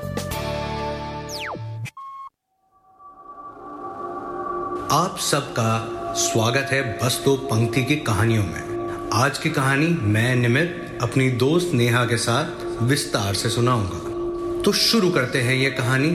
आप 4.92 5.16
सबका 5.20 6.14
स्वागत 6.16 6.68
है 6.72 6.82
बस 7.02 7.20
दो 7.24 7.36
पंक्ति 7.50 7.84
की 7.84 7.96
कहानियों 8.08 8.44
में 8.44 9.08
आज 9.14 9.38
की 9.38 9.50
कहानी 9.50 9.86
मैं 10.14 10.34
निमित 10.36 10.98
अपनी 11.02 11.30
दोस्त 11.44 11.74
नेहा 11.74 12.04
के 12.06 12.16
साथ 12.16 12.82
विस्तार 12.82 13.34
से 13.34 13.48
सुनाऊँगा 13.50 14.62
तो 14.62 14.72
शुरू 14.84 15.10
करते 15.10 15.42
हैं 15.42 15.54
ये 15.54 15.70
कहानी 15.70 16.10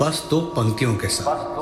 बस 0.00 0.26
दो 0.30 0.40
पंक्तियों 0.56 0.94
के 0.96 1.08
साथ 1.08 1.56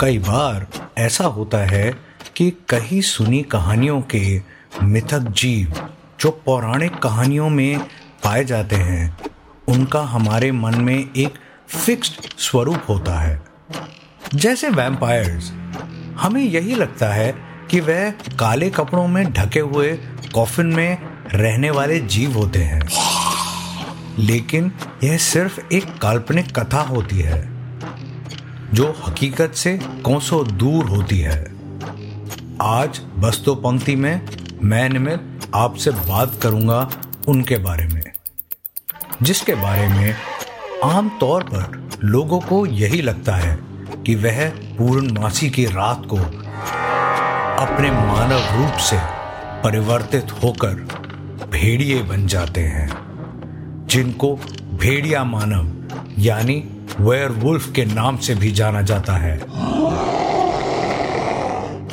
कई 0.00 0.18
बार 0.18 0.66
ऐसा 0.98 1.24
होता 1.24 1.58
है 1.58 1.94
कि 2.36 2.50
कहीं 2.50 3.00
सुनी 3.00 3.42
कहानियों 3.42 4.02
के 4.02 4.42
मिथक 4.82 5.18
जीव 5.18 5.90
जो 6.20 6.30
पौराणिक 6.30 6.98
कहानियों 6.98 7.48
में 7.48 7.78
पाए 8.24 8.44
जाते 8.44 8.76
हैं, 8.76 9.18
उनका 9.68 10.00
हमारे 10.00 10.52
मन 10.52 10.80
में 10.80 11.10
एक 11.16 11.34
फिक्स्ड 11.68 12.12
स्वरूप 12.38 12.82
होता 12.88 13.20
है। 13.20 13.42
जैसे 14.34 14.68
वैम्पायर्स 14.68 15.52
हमें 16.16 16.42
यही 16.42 16.74
लगता 16.74 17.08
है 17.08 17.34
कि 17.70 17.80
वह 17.80 18.10
काले 18.10 18.70
कपड़ों 18.70 19.08
में 19.08 19.32
ढके 19.32 19.60
हुए 19.60 19.98
कॉफिन 20.34 20.66
में 20.66 20.98
रहने 21.34 21.70
वाले 21.70 22.00
जीव 22.00 22.32
होते 22.32 22.58
हैं। 22.58 22.88
लेकिन 24.18 24.72
यह 25.04 25.16
सिर्फ़ 25.16 25.60
एक 25.72 25.98
काल्पनिक 25.98 26.58
कथा 26.58 26.80
होती 26.80 27.18
है। 27.18 27.59
जो 28.74 28.86
हकीकत 29.06 29.52
से 29.54 29.78
कोसों 30.04 30.46
दूर 30.56 30.84
होती 30.84 31.18
है। 31.18 31.40
आज 32.62 33.00
बस्तो 33.18 33.54
पंक्ति 33.54 33.96
में 33.96 34.20
मैं 34.62 34.88
निमित 34.88 35.50
आपसे 35.54 35.90
बात 35.90 36.38
करूँगा 36.42 36.90
उनके 37.28 37.58
बारे 37.58 37.86
में, 37.86 38.02
जिसके 39.22 39.54
बारे 39.54 39.88
में 39.88 40.14
आम 40.84 41.08
तौर 41.20 41.42
पर 41.44 41.98
लोगों 42.04 42.40
को 42.40 42.64
यही 42.66 43.00
लगता 43.02 43.36
है 43.36 43.58
कि 44.06 44.14
वह 44.14 44.48
पूर्णमासी 44.78 45.50
की 45.50 45.64
रात 45.66 46.06
को 46.06 46.16
अपने 46.16 47.90
मानव 47.90 48.56
रूप 48.56 48.78
से 48.80 48.96
परिवर्तित 49.62 50.32
होकर 50.32 50.74
भेड़िए 51.52 52.02
बन 52.02 52.26
जाते 52.26 52.60
हैं, 52.60 52.88
जिनको 53.86 54.34
भेड़िया 54.74 55.24
मानव, 55.24 55.72
यानी 56.18 56.62
वेयरवुल्फ 57.00 57.72
के 57.72 57.84
नाम 57.84 58.16
से 58.16 58.34
भी 58.34 58.50
जाना 58.52 58.82
जाता 58.82 59.12
है। 59.12 59.38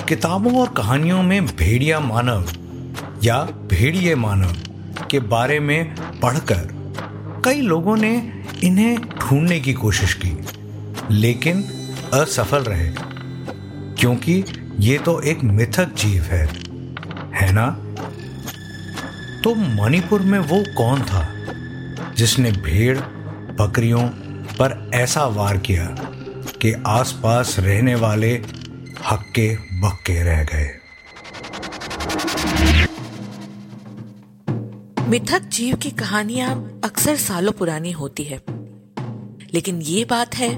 किताबों 0.08 0.60
और 0.62 0.70
कहानियों 0.70 1.22
में 1.24 1.46
भेड़िया 1.48 2.00
मानव 2.00 2.50
या 3.24 3.38
भेड़िए 3.70 4.16
मानव 4.16 4.56
के 5.12 5.20
बारे 5.20 5.60
में 5.60 5.96
पढ़कर 6.20 6.68
कई 7.46 7.62
लोगों 7.62 7.96
ने 7.98 8.12
इन्हें 8.64 8.98
ढूँढने 9.00 9.60
की 9.60 9.74
कोशिश 9.74 10.14
की, 10.14 10.38
लेकिन 11.12 11.64
असफल 12.14 12.64
रहे, 12.64 12.90
क्योंकि 14.00 14.44
ये 14.80 14.98
तो 14.98 15.20
एक 15.22 15.44
मिथक 15.44 15.94
जीव 15.96 16.24
है 16.24 16.46
है 17.36 17.52
ना? 17.52 17.68
तो 19.44 19.56
मणिपुर 19.56 20.22
में 20.22 20.40
वो 20.40 20.64
कौन 20.78 21.02
था 21.02 21.28
जिसने 22.18 22.52
भेड़, 22.52 22.98
बकरियों 23.62 24.08
पर 24.60 24.92
ऐसा 24.94 25.26
वार 25.26 25.58
किया 25.58 25.86
कि 26.62 26.74
आसपास 26.88 27.56
रहने 27.60 27.96
वाले 27.96 28.34
हक्के 29.06 29.56
बक्के 29.82 30.22
रह 30.24 30.44
गए। 30.44 30.70
मिथक 35.10 35.42
जीव 35.42 35.76
की 35.76 35.92
कहानियाँ 35.92 36.82
अक्सर 36.84 37.16
सालों 37.16 37.52
पुरानी 37.52 37.92
होती 37.92 38.24
है, 38.24 38.42
लेकिन 39.54 39.82
ये 39.82 40.06
बात 40.06 40.36
है 40.36 40.50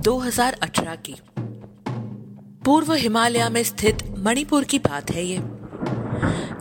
2018 0.00 0.96
की। 0.96 1.14
पूर्व 2.64 2.92
हिमालय 2.92 3.48
में 3.48 3.62
स्थित 3.62 4.02
मणिपुर 4.18 4.64
की 4.64 4.78
बात 4.78 5.10
है 5.10 5.24
ये। 5.24 5.38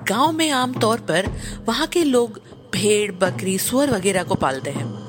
गाँव 0.09 0.31
में 0.31 0.50
आमतौर 0.52 1.00
पर 1.00 1.29
वहाँ 1.67 1.88
के 1.88 2.03
लोग 2.03 2.40
भेड़, 2.73 3.12
बकरी, 3.12 3.57
सुअर 3.57 3.91
वगैरह 3.91 4.23
को 4.23 4.35
पालते 4.35 4.72
हैं। 4.72 5.04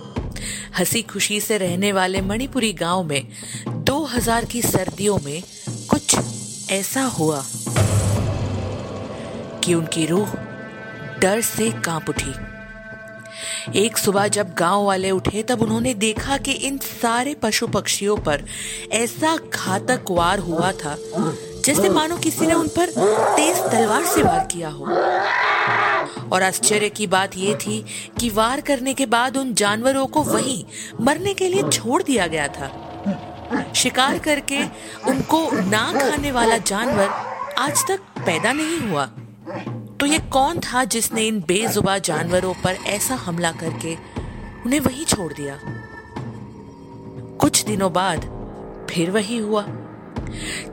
हँसी 0.79 1.03
खुशी 1.03 1.41
से 1.41 1.59
रहने 1.59 1.93
वाले 1.93 2.21
मणिपुरी 2.21 2.73
गाँव 2.73 3.03
में 3.03 3.29
2000 3.85 4.45
की 4.45 4.63
सर्दियों 4.63 5.19
में 5.25 5.43
कुछ 5.91 6.17
ऐसा 6.71 7.03
हुआ 7.03 7.45
कि 9.65 9.75
उनकी 9.75 10.07
रूह 10.07 10.35
डर 11.21 11.41
से 11.41 11.71
काँप 11.85 12.09
उठी। 12.09 12.35
एक 13.81 13.99
सुबह 13.99 14.27
जब 14.29 14.55
गाँव 14.55 14.85
वाले 14.85 15.11
उठे, 15.11 15.43
तब 15.43 15.63
उन्होंने 15.63 15.95
देखा 15.95 16.37
कि 16.37 16.53
इन 16.53 16.79
सारे 16.79 17.35
पशु 17.35 17.67
पक्षियों 17.67 18.17
पर 18.17 18.45
ऐसा 18.93 19.37
घातक 19.37 20.11
वार 20.11 20.39
हुआ 20.39 20.73
था, 20.73 20.97
जैसे 21.65 21.89
मानो 21.89 22.17
किसी 22.17 22.47
ने 22.47 22.55
उन 22.55 22.69
पर 22.69 22.91
तेज 23.37 23.57
तलवार 23.73 24.05
से 24.07 24.23
वार 24.23 24.49
किया 24.53 24.69
हो। 24.69 24.87
और 26.33 26.43
आश्चर्य 26.43 26.89
की 26.89 27.07
बात 27.07 27.37
यह 27.37 27.55
थी 27.55 27.85
कि 28.21 28.31
वार 28.31 28.61
करने 28.61 28.95
के 28.95 29.07
बाद 29.07 29.37
उन 29.37 29.55
जानवरों 29.55 30.07
को 30.07 30.23
वहीं 30.23 30.65
मरने 31.01 31.35
के 31.35 31.49
लिए 31.49 31.63
छोड़ 31.63 32.03
दिया 32.03 32.27
गया 32.27 32.49
था। 32.49 33.73
शिकार 33.77 34.19
करके 34.19 34.65
उनको 35.09 35.51
ना 35.51 35.93
खाने 35.93 36.33
वाला 36.33 36.57
जानवर 36.57 37.09
आज 37.59 37.87
तक 37.89 38.01
पैदा 38.01 38.53
नहीं 38.53 38.79
हुआ। 38.79 39.07
तो 40.01 40.07
ये 40.07 40.19
कौन 40.19 40.61
था 40.61 40.85
जिसने 40.85 41.23
इन 41.23 41.41
बेजुबा 41.41 41.99
जानवरों 41.99 42.55
पर 42.55 42.75
ऐसा 42.87 43.15
हमला 43.15 43.53
करके 43.53 43.95
उन्हें 44.67 44.81
वहीं 44.81 45.05
छोड़ 45.05 45.33
दिया? 45.33 45.61
कुछ 47.41 47.65
दिनों 47.65 47.93
बाद 47.93 48.21
फिर 48.91 49.11
वही 49.11 49.39
हुआ। 49.39 49.65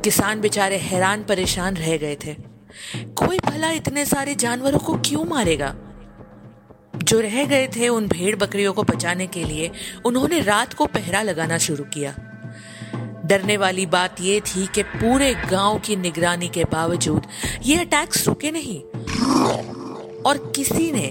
किसान 0.03 0.41
बेचारे 0.41 0.77
हैरान 0.77 1.23
परेशान 1.23 1.75
रह 1.75 1.97
गए 1.97 2.17
थे। 2.25 2.52
कोई 2.95 3.39
भला 3.39 3.71
इतने 3.71 4.05
सारे 4.05 4.35
जानवरों 4.35 4.79
को 4.79 4.93
क्यों 4.93 5.25
मारेगा? 5.25 5.75
जो 6.95 7.19
रह 7.19 7.45
गए 7.45 7.67
थे 7.67 7.89
उन 7.89 8.07
भेड़ 8.07 8.35
बकरियों 8.35 8.73
को 8.73 8.83
बचाने 8.83 9.27
के 9.27 9.43
लिए, 9.43 9.71
उन्होंने 10.05 10.39
रात 10.39 10.73
को 10.73 10.85
पहरा 10.85 11.21
लगाना 11.21 11.57
शुरू 11.57 11.83
किया। 11.83 12.15
डरने 13.25 13.57
वाली 13.57 13.85
बात 13.85 14.21
यह 14.21 14.39
थी 14.39 14.67
कि 14.67 14.83
पूरे 14.83 15.33
गाँव 15.33 15.79
की 15.79 15.95
निगरानी 15.95 16.47
के 16.47 16.63
बावजूद 16.63 17.21
ये 17.63 17.77
अटैक्स 17.77 18.27
रुके 18.27 18.51
नहीं। 18.51 18.81
और 20.21 20.53
किसी 20.55 20.91
ने 20.91 21.05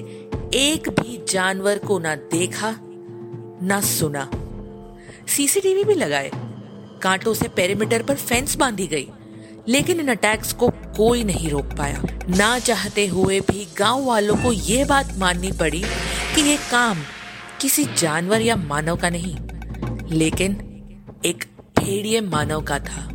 एक 0.59 0.89
भी 0.89 1.25
जानवर 1.31 1.79
को 1.79 1.99
ना 1.99 2.15
देखा, 2.15 2.77
ना 3.63 3.81
सुना। 3.81 4.31
सीसीटीवी 5.29 5.85
भी 5.85 5.95
लगाए। 5.95 6.31
कांटों 7.03 7.35
से 7.35 7.49
पेरीमीटर 7.49 8.03
पर 8.03 8.15
फेंस 8.15 8.57
बांधी 8.57 8.87
गई। 8.87 9.09
लेकिन 9.69 10.01
इन 10.01 10.09
अटैक्स 10.09 10.53
को 10.53 10.69
कोई 10.97 11.25
नहीं 11.25 11.51
रोक 11.51 11.75
पाया। 11.79 12.03
ना 12.29 12.59
चाहते 12.59 13.07
हुए 13.07 13.41
भी 13.41 13.67
गाँव 13.79 14.05
वालों 14.05 14.37
को 14.37 14.53
यह 14.53 14.85
बात 14.87 15.17
माननी 15.19 15.53
पड़ी 15.53 15.83
कि 16.35 16.41
ये 16.41 16.57
काम 16.71 16.99
किसी 17.61 17.85
जानवर 17.99 18.41
या 18.41 18.57
मानव 18.57 18.97
का 18.97 19.11
नहीं, 19.11 19.37
लेकिन 20.11 20.53
एक 21.25 21.45
भेड़िए 21.79 22.21
मानव 22.21 22.63
का 22.63 22.79
था। 22.79 23.09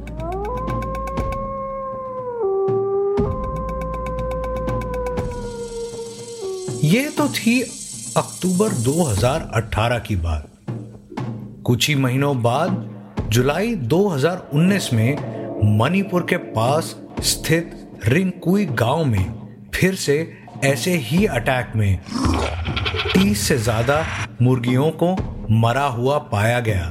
ये 6.83 7.09
तो 7.09 7.27
थी 7.29 7.61
अक्टूबर 8.17 8.73
2018 8.83 9.99
की 9.99 10.15
बात। 10.15 10.51
कुछ 11.65 11.87
ही 11.87 11.95
महीनों 11.95 12.41
बाद, 12.41 12.69
जुलाई 13.29 13.75
2019 13.75 14.93
में 14.93 15.77
मणिपुर 15.79 16.25
के 16.29 16.37
पास 16.37 16.95
स्थित 17.21 17.99
रिंकुई 18.05 18.65
गाँव 18.65 19.05
में 19.05 19.69
फिर 19.75 19.95
से 19.95 20.37
ऐसे 20.63 20.95
ही 20.97 21.25
अटैक 21.25 21.71
में 21.75 21.99
तीस 23.13 23.41
से 23.41 23.57
ज़्यादा 23.57 24.05
मुर्गियों 24.41 24.89
को 24.91 25.11
मरा 25.51 25.85
हुआ 25.85 26.17
पाया 26.17 26.59
गया। 26.59 26.89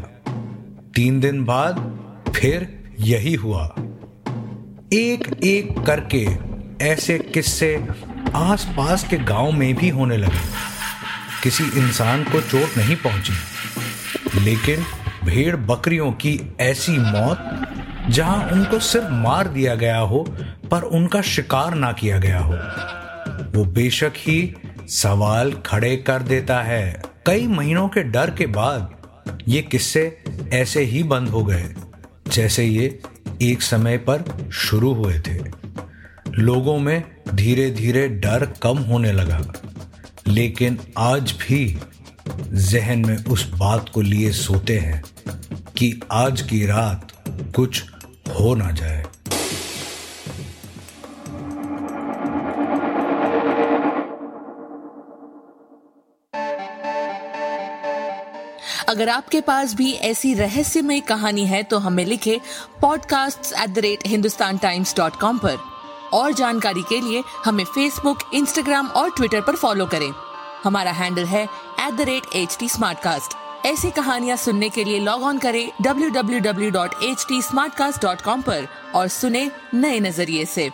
तीन 0.95 1.21
दिन 1.21 1.45
बाद 1.45 1.79
फिर 2.37 2.69
यही 3.01 3.35
हुआ। 3.35 3.65
एक 4.93 5.41
एक 5.45 5.79
करके 5.81 6.27
ऐसे 6.85 7.19
किस्से 7.19 7.75
आसपास 8.35 9.05
के 9.05 9.17
गाँव 9.19 9.53
में 9.53 9.75
भी 9.75 9.89
होने 9.89 10.17
लगे। 10.17 10.41
किसी 11.43 11.65
इंसान 11.65 12.25
को 12.25 12.41
चोट 12.41 12.77
नहीं 12.77 12.97
पहुँची, 12.97 14.41
लेकिन 14.41 14.85
भेड़ 15.25 15.57
बकरियों 15.57 16.13
की 16.13 16.41
ऐसी 16.61 16.99
मौत 16.99 17.66
जहाँ 18.11 18.49
उनको 18.51 18.79
सिर्फ़ 18.79 19.11
मार 19.13 19.49
दिया 19.49 19.75
गया 19.75 19.99
हो, 19.99 20.19
पर 20.71 20.83
उनका 20.83 21.21
शिकार 21.23 21.75
ना 21.75 21.93
किया 21.93 22.19
गया 22.19 22.41
हो। 22.41 22.55
वो 23.55 23.65
बेशक 23.65 24.13
ही 24.17 24.55
सवाल 24.89 25.53
खड़े 25.67 25.97
कर 25.97 26.23
देता 26.23 26.61
है। 26.63 27.03
कई 27.27 27.47
महीनों 27.47 27.89
के 27.89 28.03
डर 28.03 28.31
के 28.31 28.47
बाद 28.47 28.95
ये 29.49 29.63
किस्से 29.63 30.05
ऐसे 30.53 30.83
ही 30.83 31.03
बंद 31.03 31.29
हो 31.29 31.45
गए, 31.45 31.65
जैसे 32.33 32.65
ये 32.65 32.99
एक 33.43 33.63
समय 33.63 33.99
पर 33.99 34.25
शुरू 34.55 34.93
हुए 34.95 35.19
थे। 35.21 35.39
लोगों 36.39 36.79
में 36.79 37.03
धीरे 37.35 37.71
धीरे 37.71 38.09
डर 38.09 38.47
कम 38.63 38.79
होने 38.79 39.13
लगा, 39.13 39.41
लेकिन 40.29 40.79
आज 40.99 41.33
भी 41.41 41.79
जहन 42.53 43.05
में 43.07 43.17
उस 43.25 43.51
बात 43.51 43.89
को 43.89 44.01
लिए 44.01 44.31
सोते 44.33 44.79
हैं 44.79 45.03
कि 45.77 45.99
आज 46.13 46.43
की 46.43 46.65
रात 46.67 47.13
कुछ 47.57 47.85
हो 48.47 48.55
ना 48.55 48.71
जाए। 48.71 49.05
अगर 58.89 59.09
आपके 59.09 59.41
पास 59.41 59.75
भी 59.75 59.93
ऐसी 59.93 60.33
रहस्यमय 60.35 61.01
कहानी 61.01 61.45
है 61.47 61.63
तो 61.63 61.79
हमें 61.79 62.05
लिखे 62.05 62.41
podcast 62.83 63.53
at 63.53 63.71
the 63.71 63.79
rate 63.79 64.07
Hindustan 64.07 64.59
Times 64.59 64.95
dot 64.97 65.17
com 65.21 65.39
पर। 65.39 65.59
और 66.13 66.33
जानकारी 66.33 66.83
के 66.83 67.01
लिए 67.01 67.23
हमें 67.45 67.65
फेसबुक 67.65 68.19
इंस्टाग्राम 68.35 68.87
और 68.87 69.11
ट्विटर 69.11 69.41
पर 69.41 69.57
फॉलो 69.57 69.87
करें। 69.87 70.11
हमारा 70.65 70.91
हैंडल 70.93 71.25
है 71.25 71.43
at 71.45 71.95
the 71.95 72.01
rate 72.01 72.35
H 72.35 72.57
T 72.61 72.69
ऐसी 73.67 73.91
कहानियाँ 73.91 74.37
सुनने 74.37 74.69
के 74.71 74.85
लिए 74.85 74.99
लॉग 75.01 75.23
ऑन 75.23 75.39
करें 75.39 75.71
www.htsmartcast.com 75.85 78.43
पर 78.43 78.69
और 78.95 79.09
सुने 79.09 79.51
नए 79.75 80.01
नज़रिए 80.01 80.45
से 80.57 80.71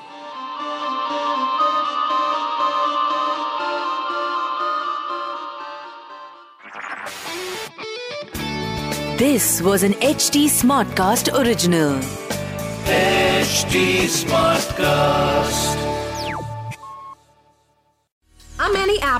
This 9.23 9.63
was 9.63 9.85
an 9.85 9.93
HT 10.07 10.49
Smartcast 10.49 11.29
original. 11.41 11.93
HT 12.89 14.09
Smartcast. 14.09 15.92